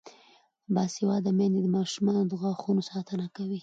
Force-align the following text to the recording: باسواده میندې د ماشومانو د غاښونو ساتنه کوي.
باسواده 0.73 1.31
میندې 1.37 1.59
د 1.63 1.67
ماشومانو 1.77 2.21
د 2.27 2.33
غاښونو 2.41 2.81
ساتنه 2.91 3.25
کوي. 3.35 3.59